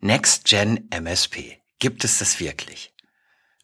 [0.00, 1.58] Next Gen MSP.
[1.80, 2.92] Gibt es das wirklich?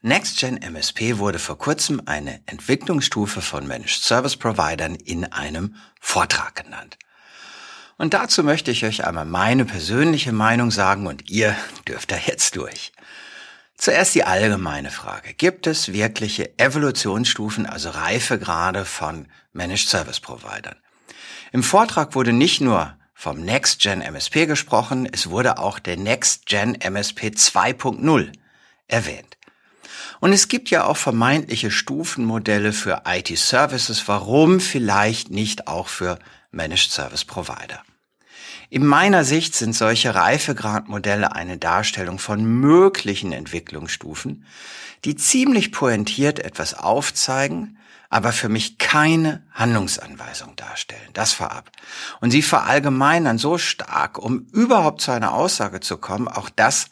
[0.03, 6.57] Next Gen MSP wurde vor kurzem eine Entwicklungsstufe von Managed Service Providern in einem Vortrag
[6.57, 6.99] genannt.
[7.99, 11.55] Und dazu möchte ich euch einmal meine persönliche Meinung sagen und ihr
[11.87, 12.93] dürft da jetzt durch.
[13.77, 15.35] Zuerst die allgemeine Frage.
[15.35, 20.75] Gibt es wirkliche Evolutionsstufen, also Reifegrade von Managed Service Providern?
[21.53, 26.47] Im Vortrag wurde nicht nur vom Next Gen MSP gesprochen, es wurde auch der Next
[26.47, 28.33] Gen MSP 2.0
[28.89, 29.39] erwähnt.
[30.21, 36.19] Und es gibt ja auch vermeintliche Stufenmodelle für IT-Services, warum vielleicht nicht auch für
[36.51, 37.83] Managed Service Provider.
[38.71, 44.47] In meiner Sicht sind solche Reifegradmodelle eine Darstellung von möglichen Entwicklungsstufen,
[45.05, 47.79] die ziemlich pointiert etwas aufzeigen,
[48.15, 51.11] aber für mich keine Handlungsanweisung darstellen.
[51.15, 51.73] Das vorab.
[52.21, 56.91] Und sie verallgemeinern so stark, um überhaupt zu einer Aussage zu kommen, auch das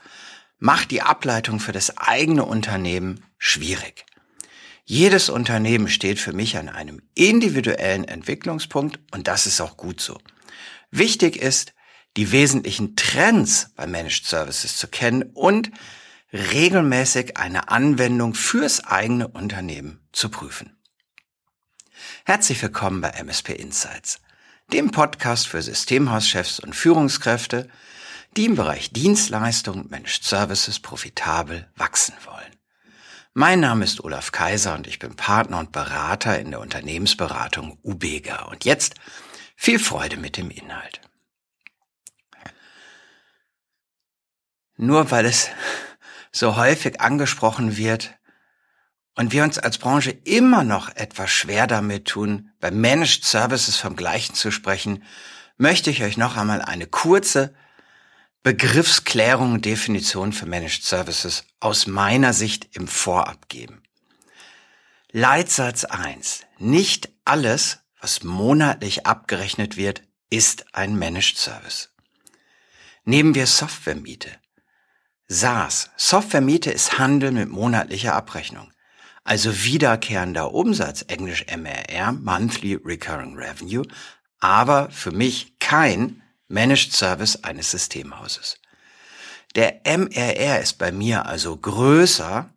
[0.58, 4.04] macht die Ableitung für das eigene Unternehmen schwierig.
[4.84, 10.18] Jedes Unternehmen steht für mich an einem individuellen Entwicklungspunkt und das ist auch gut so.
[10.90, 11.72] Wichtig ist,
[12.16, 15.70] die wesentlichen Trends bei Managed Services zu kennen und
[16.32, 20.76] regelmäßig eine Anwendung fürs eigene Unternehmen zu prüfen.
[22.24, 24.20] Herzlich willkommen bei MSP Insights,
[24.72, 27.68] dem Podcast für Systemhauschefs und Führungskräfte,
[28.36, 32.56] die im Bereich Dienstleistung und Managed Services profitabel wachsen wollen.
[33.34, 38.44] Mein Name ist Olaf Kaiser und ich bin Partner und Berater in der Unternehmensberatung Ubega.
[38.44, 38.94] Und jetzt
[39.56, 41.00] viel Freude mit dem Inhalt.
[44.76, 45.50] Nur weil es
[46.30, 48.14] so häufig angesprochen wird
[49.14, 53.96] und wir uns als Branche immer noch etwas schwer damit tun, bei Managed Services vom
[53.96, 55.04] Gleichen zu sprechen,
[55.58, 57.54] möchte ich euch noch einmal eine kurze
[58.42, 63.82] Begriffsklärung und Definition für Managed Services aus meiner Sicht im Vorab geben.
[65.12, 66.44] Leitsatz 1.
[66.58, 71.90] Nicht alles, was monatlich abgerechnet wird, ist ein Managed Service.
[73.04, 74.30] Nehmen wir Softwaremiete.
[75.28, 75.90] SaaS.
[75.96, 78.72] Softwaremiete ist Handel mit monatlicher Abrechnung.
[79.24, 83.84] Also wiederkehrender Umsatz, englisch MRR, Monthly Recurring Revenue,
[84.40, 88.58] aber für mich kein Managed Service eines Systemhauses.
[89.54, 92.50] Der MRR ist bei mir also größer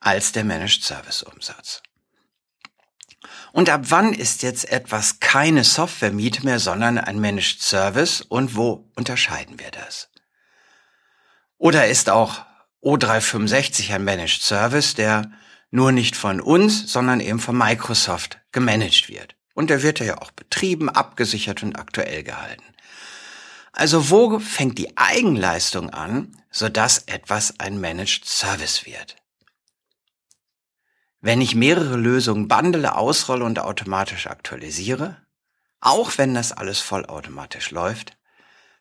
[0.00, 1.82] als der Managed Service Umsatz.
[3.52, 8.90] Und ab wann ist jetzt etwas keine Software-Miete mehr, sondern ein Managed Service und wo
[8.94, 10.10] unterscheiden wir das?
[11.56, 12.44] Oder ist auch
[12.82, 15.32] O365 ein Managed Service, der
[15.70, 19.36] nur nicht von uns, sondern eben von Microsoft gemanagt wird?
[19.54, 22.64] Und der wird ja auch betrieben, abgesichert und aktuell gehalten.
[23.72, 29.16] Also wo fängt die Eigenleistung an, sodass etwas ein Managed Service wird?
[31.20, 35.16] Wenn ich mehrere Lösungen bundle, ausrolle und automatisch aktualisiere,
[35.80, 38.16] auch wenn das alles vollautomatisch läuft,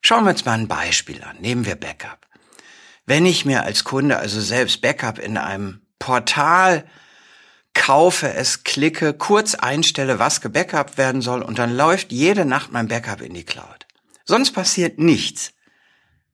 [0.01, 1.37] schauen wir uns mal ein Beispiel an.
[1.39, 2.27] Nehmen wir Backup.
[3.05, 6.87] Wenn ich mir als Kunde also selbst Backup in einem Portal
[7.73, 12.87] kaufe, es klicke, kurz einstelle, was gebackupt werden soll und dann läuft jede Nacht mein
[12.87, 13.85] Backup in die Cloud.
[14.25, 15.53] Sonst passiert nichts.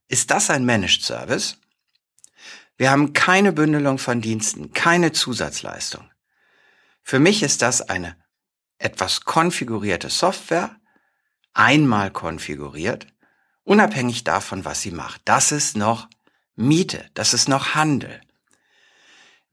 [0.07, 1.57] Ist das ein Managed Service?
[2.77, 6.09] Wir haben keine Bündelung von Diensten, keine Zusatzleistung.
[7.03, 8.15] Für mich ist das eine
[8.77, 10.75] etwas konfigurierte Software,
[11.53, 13.07] einmal konfiguriert,
[13.63, 15.21] unabhängig davon, was sie macht.
[15.25, 16.09] Das ist noch
[16.55, 18.21] Miete, das ist noch Handel.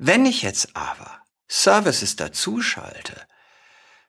[0.02, 3.20] Wenn ich jetzt aber Services dazu schalte,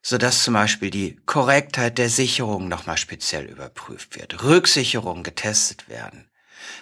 [0.01, 6.31] sodass zum Beispiel die Korrektheit der Sicherung nochmal speziell überprüft wird, Rücksicherungen getestet werden,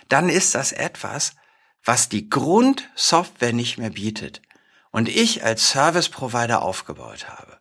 [0.09, 1.33] dann ist das etwas,
[1.83, 4.43] was die Grundsoftware nicht mehr bietet
[4.91, 7.59] und ich als Service Provider aufgebaut habe.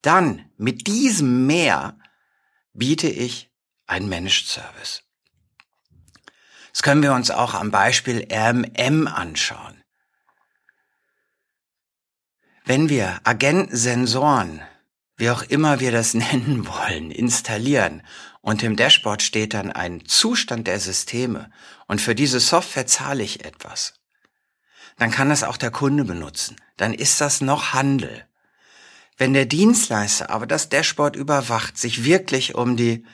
[0.00, 1.98] Dann mit diesem mehr
[2.72, 3.50] biete ich
[3.86, 5.02] ein Managed Service.
[6.72, 9.82] Das können wir uns auch am Beispiel RMM anschauen.
[12.68, 14.60] Wenn wir Agentensensoren
[15.16, 18.02] wie auch immer wir das nennen wollen, installieren
[18.40, 21.50] und im Dashboard steht dann ein Zustand der Systeme
[21.86, 23.94] und für diese Software zahle ich etwas,
[24.98, 26.56] dann kann das auch der Kunde benutzen.
[26.76, 28.26] Dann ist das noch Handel.
[29.16, 33.06] Wenn der Dienstleister aber das Dashboard überwacht, sich wirklich um die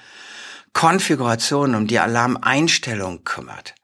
[0.72, 3.74] Konfiguration, um die Alarmeinstellung kümmert,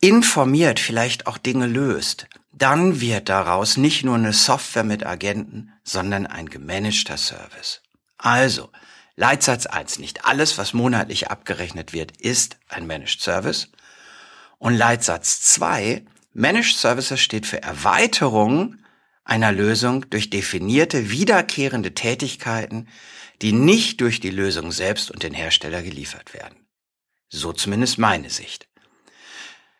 [0.00, 6.26] informiert, vielleicht auch Dinge löst, dann wird daraus nicht nur eine Software mit Agenten, sondern
[6.26, 7.82] ein gemanagter Service.
[8.18, 8.70] Also,
[9.16, 9.98] Leitsatz 1.
[9.98, 13.68] Nicht alles, was monatlich abgerechnet wird, ist ein Managed Service.
[14.58, 18.76] Und Leitsatz 2, Managed Services steht für Erweiterung
[19.24, 22.88] einer Lösung durch definierte, wiederkehrende Tätigkeiten,
[23.42, 26.66] die nicht durch die Lösung selbst und den Hersteller geliefert werden.
[27.28, 28.67] So zumindest meine Sicht.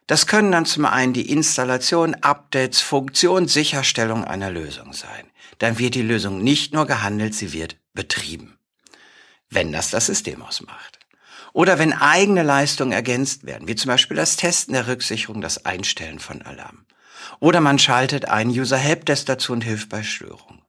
[0.08, 5.30] Das können dann zum einen die Installation, Updates, Funktion, Sicherstellung einer Lösung sein.
[5.58, 8.58] Dann wird die Lösung nicht nur gehandelt, sie wird betrieben.
[9.50, 10.98] Wenn das das System ausmacht.
[11.52, 16.20] Oder wenn eigene Leistungen ergänzt werden, wie zum Beispiel das Testen der Rücksicherung, das Einstellen
[16.20, 16.86] von Alarm.
[17.38, 20.62] Oder man schaltet einen User-Helpdesk dazu und hilft bei Störungen.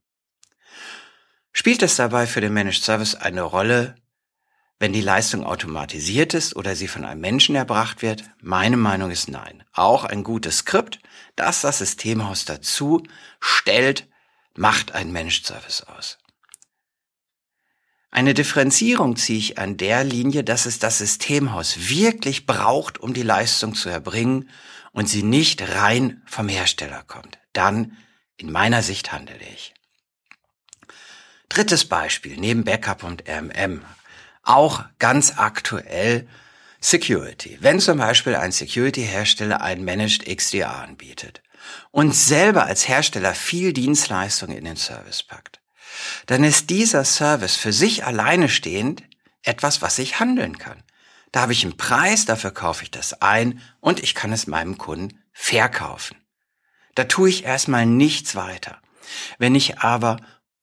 [1.53, 3.95] Spielt es dabei für den Managed Service eine Rolle,
[4.79, 8.23] wenn die Leistung automatisiert ist oder sie von einem Menschen erbracht wird?
[8.41, 9.63] Meine Meinung ist nein.
[9.73, 10.99] Auch ein gutes Skript,
[11.35, 13.03] das das Systemhaus dazu
[13.39, 14.07] stellt,
[14.55, 16.17] macht einen Managed Service aus.
[18.11, 23.21] Eine Differenzierung ziehe ich an der Linie, dass es das Systemhaus wirklich braucht, um die
[23.21, 24.49] Leistung zu erbringen
[24.91, 27.37] und sie nicht rein vom Hersteller kommt.
[27.53, 27.97] Dann,
[28.37, 29.73] in meiner Sicht, handele ich.
[31.49, 33.83] Drittes Beispiel, neben Backup und RMM,
[34.49, 36.27] auch ganz aktuell
[36.81, 37.57] Security.
[37.61, 41.41] Wenn zum Beispiel ein Security-Hersteller ein Managed XDR anbietet
[41.91, 45.59] und selber als Hersteller viel Dienstleistung in den Service packt,
[46.25, 49.03] dann ist dieser Service für sich alleine stehend
[49.43, 50.83] etwas, was ich handeln kann.
[51.31, 54.77] Da habe ich einen Preis, dafür kaufe ich das ein und ich kann es meinem
[54.77, 56.17] Kunden verkaufen.
[56.95, 58.81] Da tue ich erstmal nichts weiter.
[59.37, 60.17] Wenn ich aber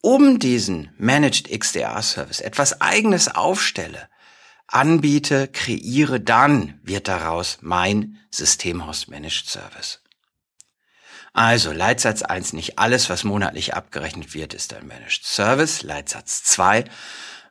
[0.07, 4.09] um diesen Managed XDR Service etwas eigenes aufstelle,
[4.69, 10.01] anbiete, kreiere, dann wird daraus mein Systemhost Managed Service.
[11.33, 15.83] Also Leitsatz 1, nicht alles, was monatlich abgerechnet wird, ist ein Managed Service.
[15.83, 16.85] Leitsatz 2,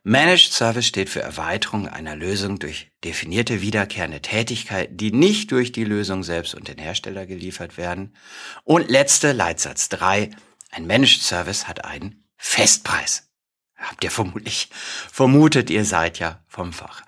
[0.03, 5.83] Managed Service steht für Erweiterung einer Lösung durch definierte wiederkehrende Tätigkeiten, die nicht durch die
[5.83, 8.15] Lösung selbst und den Hersteller geliefert werden.
[8.63, 10.31] Und letzte Leitsatz 3.
[10.71, 13.27] Ein Managed Service hat einen Festpreis.
[13.75, 14.69] Habt ihr vermutlich
[15.11, 17.01] vermutet, ihr seid ja vom Fach.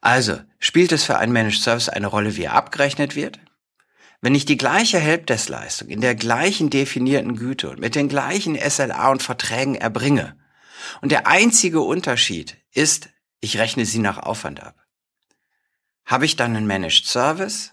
[0.00, 3.38] Also, spielt es für einen Managed Service eine Rolle, wie er abgerechnet wird?
[4.20, 9.10] Wenn ich die gleiche Helpdesk-Leistung in der gleichen definierten Güte und mit den gleichen SLA
[9.10, 10.36] und Verträgen erbringe,
[11.00, 13.08] und der einzige Unterschied ist,
[13.40, 14.84] ich rechne sie nach Aufwand ab.
[16.04, 17.70] Habe ich dann einen Managed Service?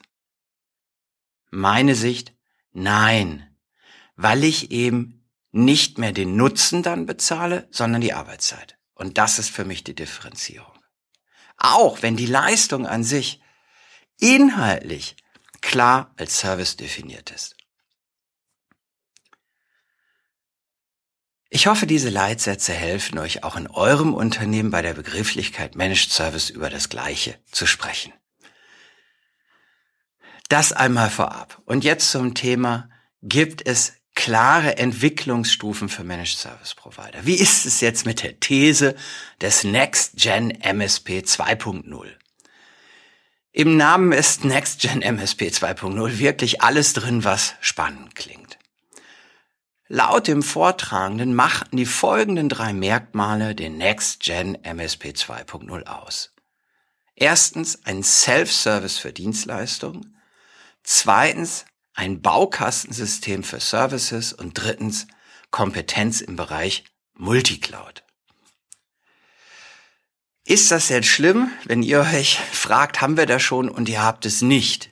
[1.50, 2.33] Meine Sicht,
[2.71, 3.47] nein,
[4.15, 5.19] weil ich eben
[5.51, 8.77] nicht mehr den Nutzen dann bezahle, sondern die Arbeitszeit.
[8.93, 10.77] Und das ist für mich die Differenzierung.
[11.57, 13.41] Auch wenn die Leistung an sich
[14.19, 15.15] inhaltlich
[15.61, 17.55] klar als Service definiert ist.
[21.51, 26.51] Ich hoffe, diese Leitsätze helfen euch auch in eurem Unternehmen bei der Begrifflichkeit Managed Service
[26.51, 28.13] über das Gleiche zu sprechen.
[30.47, 31.59] Das einmal vorab.
[31.65, 32.89] Und jetzt zum Thema,
[33.21, 37.25] gibt es klare Entwicklungsstufen für Managed Service Provider?
[37.25, 38.94] Wie ist es jetzt mit der These
[39.39, 42.06] des Next Gen MSP 2.0?
[43.54, 48.60] Im Namen ist Next Gen MSP 2.0 wirklich alles drin, was spannend klingt.
[49.88, 56.33] Laut dem Vortragenden machten die folgenden drei Merkmale den Next Gen MSP 2.0 aus.
[57.16, 60.18] Erstens ein Self-Service für Dienstleistungen.
[60.83, 61.64] Zweitens
[61.99, 64.31] ein Baukastensystem für Services.
[64.31, 65.06] Und drittens
[65.51, 68.03] Kompetenz im Bereich Multicloud.
[70.45, 74.25] Ist das jetzt schlimm, wenn ihr euch fragt, haben wir das schon und ihr habt
[74.25, 74.91] es nicht?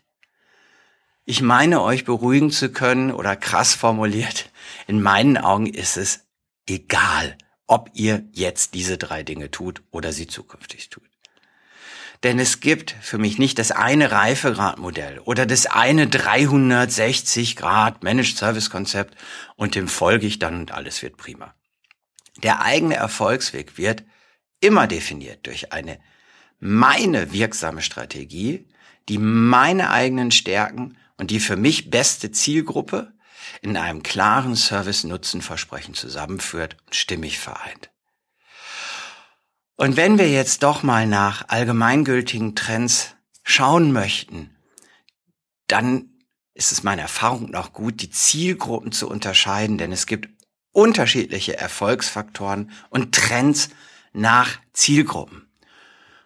[1.23, 4.51] Ich meine euch beruhigen zu können oder krass formuliert,
[4.85, 6.27] in meinen Augen ist es
[6.67, 7.37] egal,
[7.67, 11.06] ob ihr jetzt diese drei Dinge tut oder sie zukünftig tut.
[12.24, 18.38] Denn es gibt für mich nicht das eine Reifegradmodell oder das eine 360 Grad Managed
[18.38, 19.15] Service Konzept
[19.55, 21.53] und dem folge ich dann und alles wird prima.
[22.43, 24.03] Der eigene Erfolgsweg wird
[24.59, 26.00] immer definiert durch eine
[26.59, 28.67] meine wirksame Strategie,
[29.09, 33.13] die meine eigenen Stärken und die für mich beste Zielgruppe
[33.62, 37.89] in einem klaren Service-Nutzen-Versprechen zusammenführt und stimmig vereint.
[39.77, 44.50] Und wenn wir jetzt doch mal nach allgemeingültigen Trends schauen möchten,
[45.67, 46.10] dann
[46.55, 50.29] ist es meiner Erfahrung nach gut, die Zielgruppen zu unterscheiden, denn es gibt
[50.72, 53.69] unterschiedliche Erfolgsfaktoren und Trends
[54.13, 55.48] nach Zielgruppen.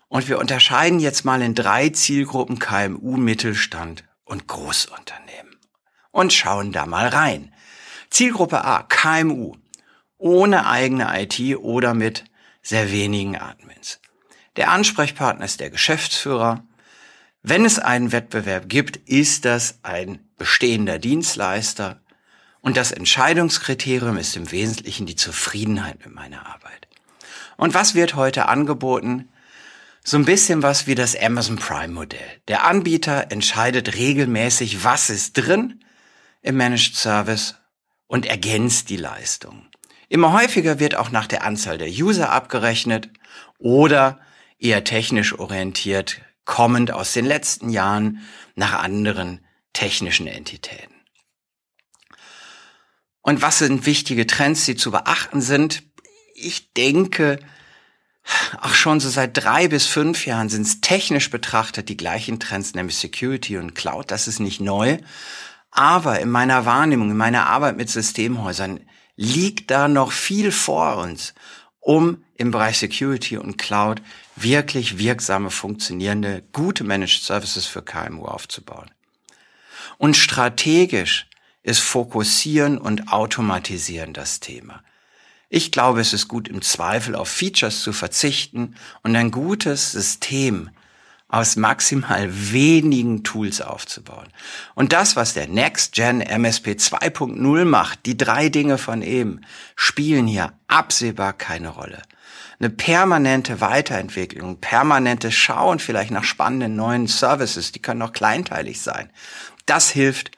[0.07, 5.57] Und wir unterscheiden jetzt mal in drei Zielgruppen KMU, Mittelstand und Großunternehmen.
[6.11, 7.53] Und schauen da mal rein.
[8.09, 9.55] Zielgruppe A, KMU,
[10.17, 12.30] ohne eigene IT oder mit
[12.61, 13.99] sehr wenigen Admins.
[14.55, 16.63] Der Ansprechpartner ist der Geschäftsführer.
[17.41, 22.01] Wenn es einen Wettbewerb gibt, ist das ein bestehender Dienstleister
[22.61, 26.87] und das Entscheidungskriterium ist im Wesentlichen die Zufriedenheit mit meiner Arbeit.
[27.57, 29.29] Und was wird heute angeboten?
[30.03, 32.41] So ein bisschen was wie das Amazon Prime Modell.
[32.47, 35.83] Der Anbieter entscheidet regelmäßig, was ist drin
[36.41, 37.55] im Managed Service
[38.07, 39.67] und ergänzt die Leistung.
[40.11, 43.09] Immer häufiger wird auch nach der Anzahl der User abgerechnet
[43.59, 44.19] oder
[44.59, 48.19] eher technisch orientiert, kommend aus den letzten Jahren
[48.55, 49.39] nach anderen
[49.71, 50.93] technischen Entitäten.
[53.21, 55.83] Und was sind wichtige Trends, die zu beachten sind?
[56.35, 57.39] Ich denke,
[58.59, 62.73] auch schon so seit drei bis fünf Jahren sind es technisch betrachtet die gleichen Trends,
[62.73, 64.11] nämlich Security und Cloud.
[64.11, 64.97] Das ist nicht neu.
[65.69, 68.81] Aber in meiner Wahrnehmung, in meiner Arbeit mit Systemhäusern
[69.21, 71.35] liegt da noch viel vor uns,
[71.79, 74.01] um im Bereich Security und Cloud
[74.35, 78.89] wirklich wirksame, funktionierende, gute Managed Services für KMU aufzubauen.
[79.99, 81.27] Und strategisch
[81.61, 84.81] ist Fokussieren und Automatisieren das Thema.
[85.49, 90.71] Ich glaube, es ist gut, im Zweifel auf Features zu verzichten und ein gutes System
[91.31, 94.27] aus maximal wenigen Tools aufzubauen.
[94.75, 99.39] Und das, was der Next Gen MSP 2.0 macht, die drei Dinge von eben,
[99.77, 102.01] spielen hier absehbar keine Rolle.
[102.59, 109.09] Eine permanente Weiterentwicklung, permanente Schauen vielleicht nach spannenden neuen Services, die können auch kleinteilig sein.
[109.65, 110.31] Das hilft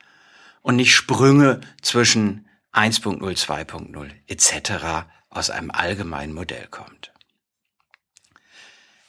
[0.61, 5.07] und nicht Sprünge zwischen 1.0, 2.0 etc.
[5.29, 7.11] aus einem allgemeinen Modell kommt.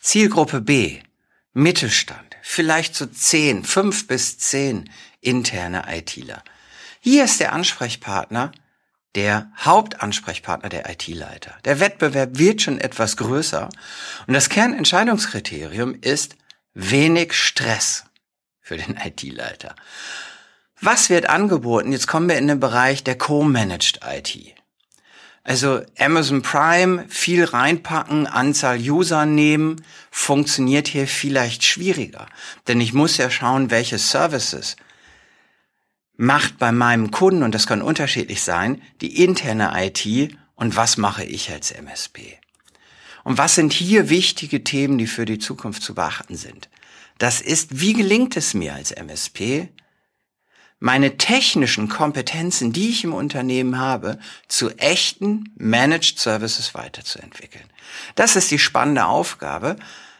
[0.00, 1.00] Zielgruppe B,
[1.54, 6.42] Mittelstand, vielleicht so 10, 5 bis 10 interne ITler.
[7.00, 8.50] Hier ist der Ansprechpartner
[9.14, 11.54] der Hauptansprechpartner der IT-Leiter.
[11.64, 13.68] Der Wettbewerb wird schon etwas größer
[14.26, 16.34] und das Kernentscheidungskriterium ist
[16.74, 18.04] wenig Stress
[18.60, 19.76] für den IT-Leiter.
[20.80, 21.92] Was wird angeboten?
[21.92, 24.54] Jetzt kommen wir in den Bereich der Co-Managed IT.
[25.46, 29.76] Also Amazon Prime, viel reinpacken, Anzahl User nehmen,
[30.10, 32.26] funktioniert hier vielleicht schwieriger.
[32.66, 34.76] Denn ich muss ja schauen, welche Services
[36.16, 41.24] macht bei meinem Kunden, und das kann unterschiedlich sein, die interne IT und was mache
[41.24, 42.38] ich als MSP.
[43.22, 46.70] Und was sind hier wichtige Themen, die für die Zukunft zu beachten sind?
[47.18, 49.68] Das ist, wie gelingt es mir als MSP,
[50.84, 57.64] meine technischen Kompetenzen, die ich im Unternehmen habe, zu echten Managed Services weiterzuentwickeln.
[58.16, 59.76] Das ist die spannende Aufgabe,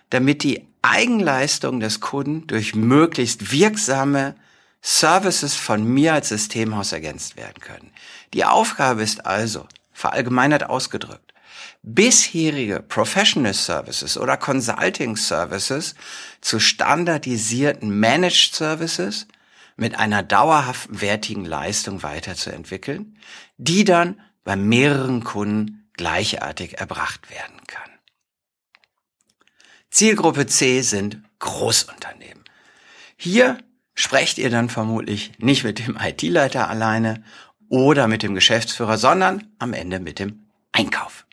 [0.09, 4.37] damit die Eigenleistung des Kunden durch möglichst wirksame
[4.81, 7.91] Services von mir als Systemhaus ergänzt werden können.
[8.33, 11.35] Die Aufgabe ist also, verallgemeinert ausgedrückt,
[11.83, 15.95] bisherige Professional Services oder Consulting Services
[16.41, 19.27] zu standardisierten Managed Services
[19.77, 23.19] mit einer dauerhaft wertigen Leistung weiterzuentwickeln,
[23.57, 27.91] die dann bei mehreren Kunden gleichartig erbracht werden kann.
[29.91, 32.45] Zielgruppe C sind Großunternehmen.
[33.17, 33.59] Hier
[33.95, 37.23] sprecht ihr dann vermutlich nicht mit dem IT-Leiter alleine
[37.69, 41.27] oder mit dem Geschäftsführer, sondern am Ende mit dem Einkauf.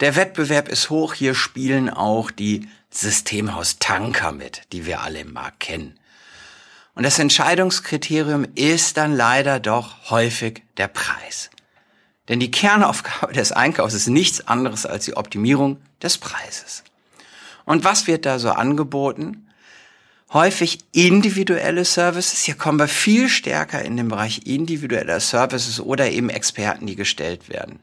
[0.00, 5.60] Der Wettbewerb ist hoch, hier spielen auch die Systemhaus-Tanker mit, die wir alle im Markt
[5.60, 6.00] kennen.
[6.94, 11.50] Und das Entscheidungskriterium ist dann leider doch häufig der Preis.
[12.28, 16.84] Denn die Kernaufgabe des Einkaufs ist nichts anderes als die Optimierung des Preises.
[17.64, 19.48] Und was wird da so angeboten?
[20.32, 22.42] Häufig individuelle Services.
[22.42, 27.48] Hier kommen wir viel stärker in den Bereich individueller Services oder eben Experten, die gestellt
[27.48, 27.78] werden.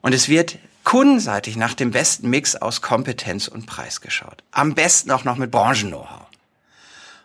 [0.00, 4.42] Und es wird kundenseitig nach dem besten Mix aus Kompetenz und Preis geschaut.
[4.50, 6.21] Am besten auch noch mit Branchen-Know-how.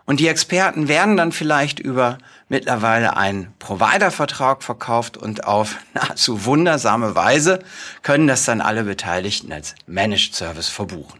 [0.07, 7.13] Und die Experten werden dann vielleicht über mittlerweile einen Provider-Vertrag verkauft und auf nahezu wundersame
[7.13, 7.59] Weise
[8.03, 11.19] können das dann alle Beteiligten als Managed Service verbuchen.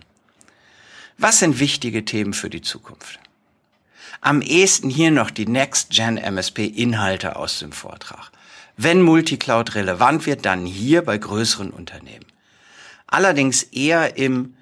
[1.17, 3.19] Was sind wichtige Themen für die Zukunft?
[4.21, 8.31] Am ehesten hier noch die Next-Gen MSP-Inhalte aus dem Vortrag.
[8.77, 12.25] Wenn Multicloud relevant wird, dann hier bei größeren Unternehmen.
[13.05, 14.55] Allerdings eher im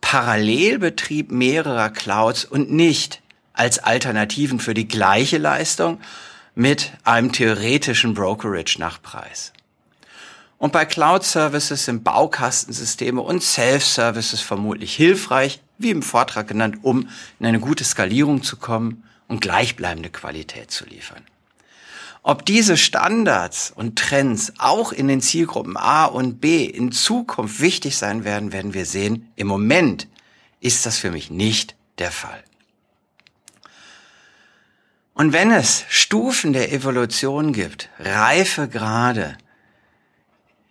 [0.00, 6.00] Parallelbetrieb mehrerer Clouds und nicht als Alternativen für die gleiche Leistung
[6.54, 9.52] mit einem theoretischen Brokerage nach Preis.
[10.58, 17.08] Und bei Cloud Services sind Baukastensysteme und Self-Services vermutlich hilfreich, wie im Vortrag genannt, um
[17.38, 21.24] in eine gute Skalierung zu kommen und gleichbleibende Qualität zu liefern.
[22.22, 27.96] Ob diese Standards und Trends auch in den Zielgruppen A und B in Zukunft wichtig
[27.96, 29.32] sein werden, werden wir sehen.
[29.36, 30.06] Im Moment
[30.60, 32.44] ist das für mich nicht der Fall.
[35.20, 39.36] Und wenn es Stufen der Evolution gibt, reife Grade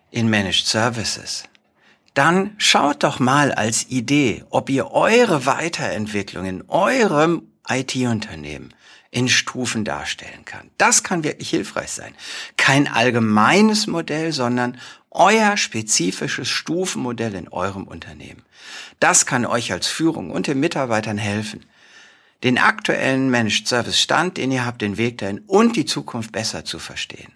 [0.10, 1.44] in Managed Services,
[2.16, 8.74] dann schaut doch mal als Idee, ob ihr eure Weiterentwicklung in eurem IT-Unternehmen
[9.12, 10.72] in Stufen darstellen kann.
[10.80, 12.16] Das kann wirklich hilfreich sein.
[12.58, 14.80] Kein allgemeines Modell, sondern
[15.12, 18.42] euer spezifisches Stufenmodell in eurem Unternehmen.
[19.00, 21.68] Das kann euch als Führung und den Mitarbeitern helfen,
[22.44, 26.66] den aktuellen Managed Service Stand, den ihr habt, den Weg dahin und die Zukunft besser
[26.66, 27.34] zu verstehen.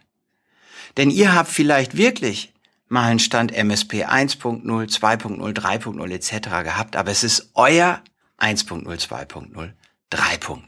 [0.98, 2.53] Denn ihr habt vielleicht wirklich
[2.88, 6.50] mal einen Stand MSP 1.0, 2.0, 3.0 etc.
[6.63, 8.01] gehabt, aber es ist euer
[8.39, 9.74] 1.0, 2.0,
[10.12, 10.62] 3.0.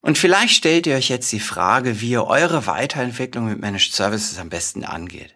[0.00, 4.38] Und vielleicht stellt ihr euch jetzt die Frage, wie ihr eure Weiterentwicklung mit Managed Services
[4.38, 5.35] am besten angeht.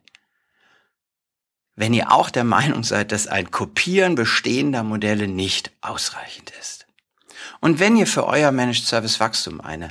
[1.80, 6.86] Wenn ihr auch der Meinung seid, dass ein Kopieren bestehender Modelle nicht ausreichend ist.
[7.62, 9.88] Und wenn ihr für euer Managed Service Wachstum eine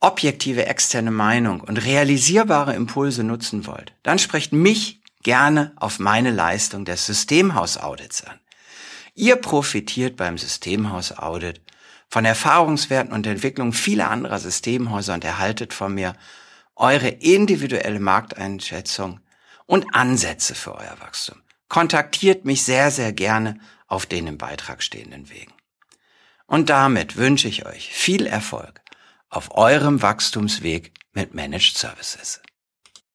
[0.00, 6.86] objektive externe Meinung und realisierbare Impulse nutzen wollt, dann sprecht mich gerne auf meine Leistung
[6.86, 8.40] des Systemhaus-Audits an.
[9.14, 11.60] Ihr profitiert beim Systemhaus-Audit
[12.08, 16.14] von Erfahrungswerten und Entwicklungen vieler anderer Systemhäuser und erhaltet von mir
[16.76, 19.20] eure individuelle Markteinschätzung
[19.66, 21.42] und Ansätze für euer Wachstum.
[21.68, 25.52] Kontaktiert mich sehr, sehr gerne auf den im Beitrag stehenden Wegen.
[26.46, 28.82] Und damit wünsche ich euch viel Erfolg
[29.28, 32.40] auf eurem Wachstumsweg mit Managed Services.